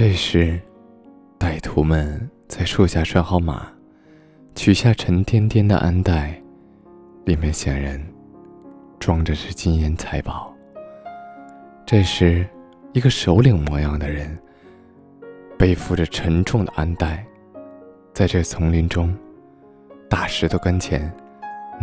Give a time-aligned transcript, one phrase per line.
[0.00, 0.58] 这时，
[1.38, 2.18] 歹徒们
[2.48, 3.66] 在树下拴好马，
[4.54, 6.40] 取下沉甸甸的鞍袋，
[7.26, 8.02] 里面显然
[8.98, 10.56] 装着是金银财宝。
[11.84, 12.48] 这时，
[12.94, 14.38] 一个首领模样的人
[15.58, 17.22] 背负着沉重的鞍袋，
[18.14, 19.14] 在这丛林中
[20.08, 21.14] 大石头跟前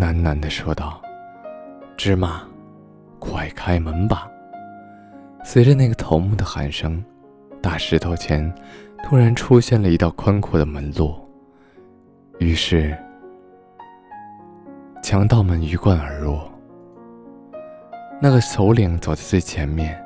[0.00, 1.02] 喃喃地说道
[1.98, 2.48] ：“芝麻，
[3.18, 4.26] 快开门吧！”
[5.44, 7.04] 随着那个头目的喊声，
[7.66, 8.54] 大石头前
[9.02, 11.16] 突然出现了一道宽阔的门路。
[12.38, 12.96] 于是，
[15.02, 16.38] 强盗们鱼贯而入。
[18.22, 20.00] 那个首领走在最前面，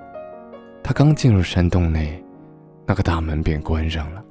[0.83, 2.25] 他刚进入山洞内，
[2.87, 4.25] 那个大门便关上了。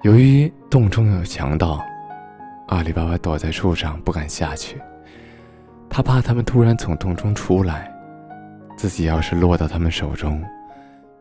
[0.00, 1.84] 由于洞中有强盗，
[2.68, 4.80] 阿里巴巴躲在树上不敢下去。
[6.00, 7.92] 他怕他们突然从洞中出来，
[8.74, 10.42] 自己要是落到他们手中，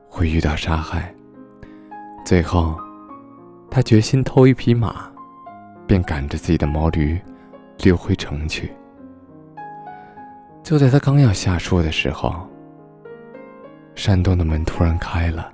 [0.07, 1.13] 会遇到杀害。
[2.23, 2.79] 最后，
[3.69, 5.11] 他决心偷一匹马，
[5.85, 7.19] 便赶着自己的毛驴
[7.79, 8.71] 溜回城去。
[10.63, 12.33] 就在他刚要下树的时候，
[13.95, 15.51] 山洞的门突然开了，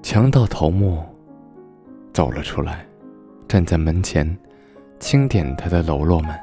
[0.00, 1.04] 强盗头目
[2.14, 2.82] 走了出来，
[3.46, 4.38] 站在门前，
[4.98, 6.34] 清点他的喽啰们。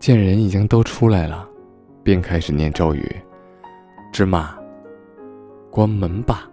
[0.00, 1.46] 见人已经都出来了，
[2.02, 3.06] 便开始念咒语
[4.10, 4.58] ：“芝麻，
[5.70, 6.48] 关门吧。”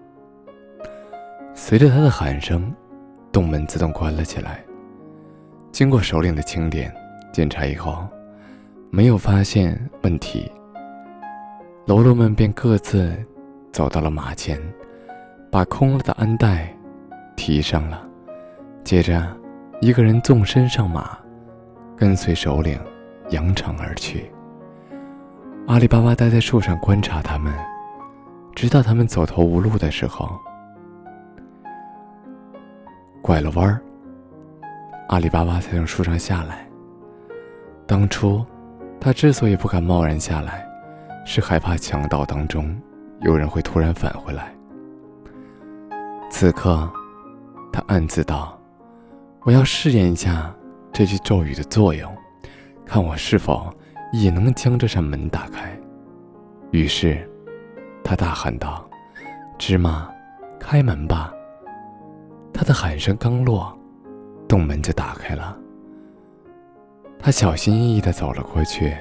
[1.56, 2.70] 随着他的喊声，
[3.31, 4.62] 洞门自动关了起来。
[5.72, 6.94] 经过首领的清点
[7.31, 8.06] 检查以后，
[8.90, 10.52] 没有发现问题。
[11.86, 13.16] 喽啰们便各自
[13.72, 14.62] 走到了马前，
[15.50, 16.75] 把空了的鞍袋
[17.38, 18.03] 提上了。
[18.84, 19.25] 接着，
[19.80, 21.18] 一个人纵身上马，
[21.95, 22.78] 跟随首领。
[23.30, 24.31] 扬长而去。
[25.67, 27.53] 阿里巴巴待在树上观察他们，
[28.56, 30.30] 直到他们走投无路的时候，
[33.22, 33.81] 拐了弯儿。
[35.09, 36.66] 阿里巴巴才从树上下来。
[37.85, 38.46] 当初，
[39.00, 40.66] 他之所以不敢贸然下来，
[41.25, 42.73] 是害怕强盗当中
[43.22, 44.53] 有人会突然返回来。
[46.29, 46.90] 此刻，
[47.72, 48.59] 他暗自道
[49.44, 50.53] ：“我要试验一下
[50.91, 52.09] 这句咒语的作用。”
[52.88, 53.72] 看我是否
[54.14, 55.78] 也能将这扇门打开。
[56.72, 57.30] 于是，
[58.03, 58.90] 他大喊道
[59.59, 60.09] ：“芝麻，
[60.58, 61.34] 开门吧！”
[62.53, 63.78] 他的喊声刚落，
[64.47, 65.58] 洞门就打开了。
[67.20, 68.96] 他小心翼翼地走了过去，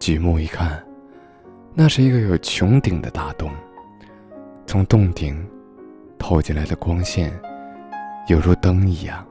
[0.00, 0.84] 举目一看，
[1.74, 3.50] 那是一个有穹顶的大洞。
[4.66, 5.48] 从洞顶
[6.18, 7.32] 透进来的光线，
[8.26, 9.24] 犹如灯一样。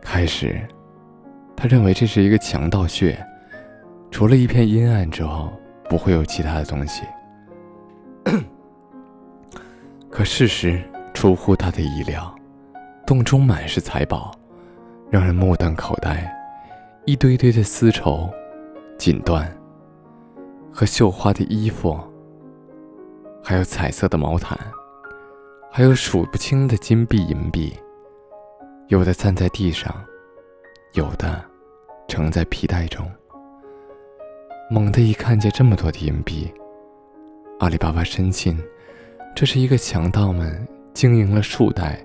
[0.00, 0.66] 开始。
[1.60, 3.18] 他认为这是一个强盗穴，
[4.12, 5.52] 除了一片阴暗之后，
[5.90, 7.02] 不会有其他的东西。
[10.08, 10.80] 可事实
[11.12, 12.32] 出乎他的意料，
[13.04, 14.30] 洞中满是财宝，
[15.10, 16.32] 让人目瞪口呆。
[17.06, 18.30] 一堆堆的丝绸、
[18.96, 19.44] 锦缎
[20.72, 21.98] 和绣花的衣服，
[23.42, 24.56] 还有彩色的毛毯，
[25.72, 27.76] 还有数不清的金币、银币，
[28.86, 29.92] 有的散在地上。
[30.98, 31.44] 有的
[32.08, 33.08] 盛在皮带中。
[34.68, 36.52] 猛地一看见这么多的银币，
[37.60, 38.58] 阿里巴巴深信，
[39.32, 42.04] 这是一个强盗们经营了数代、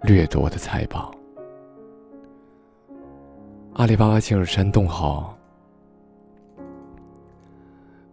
[0.00, 1.14] 掠夺的财宝。
[3.74, 5.34] 阿里巴巴进入山洞后，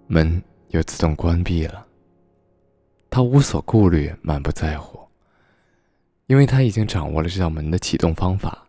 [0.08, 1.88] 门又自动关闭了。
[3.10, 5.00] 他无所顾虑，满不在乎，
[6.28, 8.60] 因为他已经掌握了这道门的启动方法。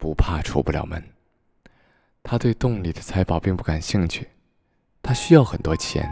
[0.00, 1.00] 不怕出不了门。
[2.22, 4.26] 他对洞里的财宝并不感兴趣，
[5.02, 6.04] 他需要很多钱，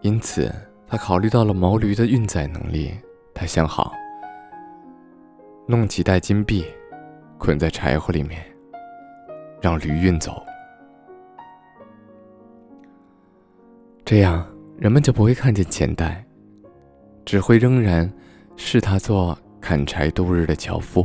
[0.00, 0.52] 因此
[0.86, 2.98] 他考虑到了毛驴的运载能力。
[3.34, 3.92] 他想好，
[5.66, 6.64] 弄几袋金币，
[7.38, 8.44] 捆在柴火里面，
[9.60, 10.42] 让驴运走，
[14.04, 14.44] 这样
[14.76, 16.24] 人们就不会看见钱袋，
[17.24, 18.12] 只会仍然
[18.56, 19.38] 视他做。
[19.68, 21.04] 砍柴度日的樵夫。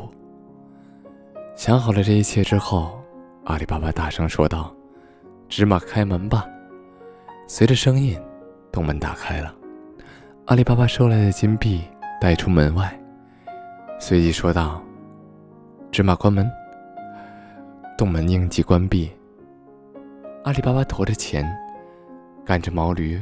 [1.54, 2.98] 想好了这一切之后，
[3.44, 4.74] 阿里巴巴大声说道
[5.50, 6.46] ：“芝麻，开门吧！”
[7.46, 8.18] 随着声音，
[8.72, 9.54] 洞门打开了。
[10.46, 11.82] 阿里巴巴收来的金币
[12.22, 12.98] 带出门外，
[14.00, 14.82] 随即说道
[15.92, 16.50] ：“芝麻，关门。”
[18.00, 19.12] 洞门应即关闭。
[20.46, 21.46] 阿里巴巴驮着钱，
[22.46, 23.22] 赶着毛驴，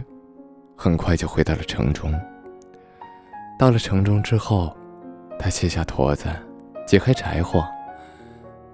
[0.76, 2.14] 很快就回到了城中。
[3.58, 4.72] 到了城中之后。
[5.42, 6.30] 他卸下坨子，
[6.86, 7.66] 解开柴火，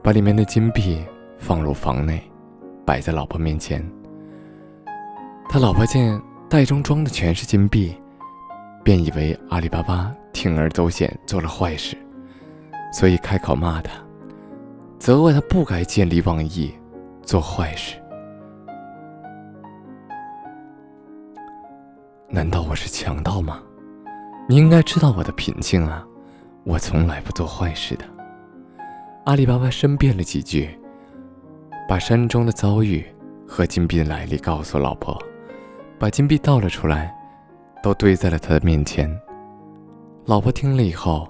[0.04, 1.04] 把里面的金币
[1.38, 2.22] 放入房内，
[2.86, 3.84] 摆在老婆面前。
[5.50, 7.96] 他老婆见袋中装的全是金币，
[8.84, 11.98] 便以为阿里巴巴铤而走险做了坏事，
[12.92, 13.92] 所以开口骂他，
[15.00, 16.74] 责怪他不该见利忘义，
[17.24, 17.96] 做坏事。
[22.30, 23.63] 难道我是强盗吗？
[24.50, 26.06] 你应该知道我的品性啊，
[26.68, 28.04] 我从来不做坏事的。
[29.24, 30.78] 阿里巴巴申辩了几句，
[31.88, 33.06] 把山中的遭遇
[33.48, 35.18] 和金币的来历告诉老婆。
[35.98, 37.16] 把金币倒了出来，
[37.81, 39.10] 都堆在了他的面前。
[40.25, 41.25] 老婆听了以后，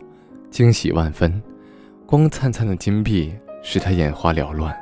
[0.50, 1.40] 惊喜万分，
[2.08, 3.32] 光灿灿的金币
[3.62, 4.76] 使他眼花缭乱。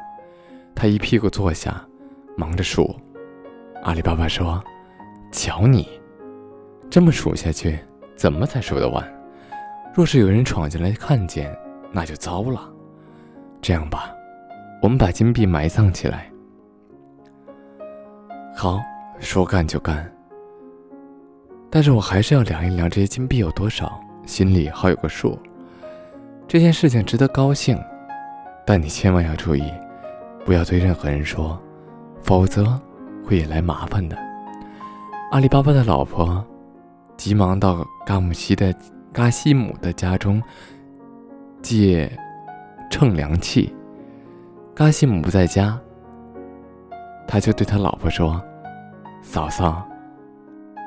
[0.74, 1.86] 他一屁股坐下，
[2.38, 2.96] 忙着数。
[3.84, 4.64] 阿里巴巴说
[5.34, 5.88] ：“瞧你，
[6.90, 7.78] 这么数下去，
[8.16, 9.06] 怎么才数得完？
[9.96, 11.58] 若是有人闯进来看见，
[11.92, 12.70] 那就糟了。
[13.62, 14.12] 这样吧，
[14.82, 16.30] 我们把金币埋葬起来。”
[18.56, 18.80] 好。
[19.18, 20.14] 说干就干，
[21.70, 25.40] 但是我还是要量一量这些金币有多少，心里好有个数。
[26.50, 27.82] 这件事情值得高兴，
[28.66, 29.72] 但你千万要注意，
[30.44, 31.58] 不要对任何人说，
[32.22, 32.78] 否则
[33.26, 34.18] 会引来麻烦的。
[35.32, 36.46] 阿里巴巴的老婆
[37.16, 38.76] 急忙到嘎姆西的
[39.16, 40.44] 嘎西姆的家中
[41.62, 42.12] 借
[42.92, 43.74] 称量器，
[44.76, 45.80] 嘎西姆不在家，
[47.26, 48.44] 他就对他老婆说。
[49.22, 49.88] 嫂嫂，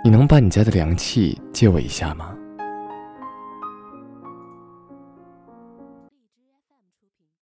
[0.05, 2.37] 你能把你家的量器借我一下吗？